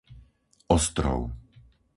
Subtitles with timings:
[0.77, 1.21] Ostrov